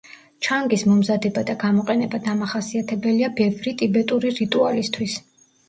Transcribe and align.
ჩანგის 0.45 0.85
მომზადება 0.91 1.43
და 1.49 1.55
გამოყენება 1.65 2.21
დამახასიათებელია 2.29 3.31
ბევრი 3.43 3.77
ტიბეტური 3.85 4.35
რიტუალისთვის. 4.43 5.23